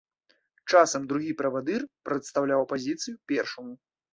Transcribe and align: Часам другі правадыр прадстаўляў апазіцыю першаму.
Часам 0.73 1.01
другі 1.11 1.35
правадыр 1.43 1.85
прадстаўляў 2.09 2.59
апазіцыю 2.67 3.15
першаму. 3.35 3.73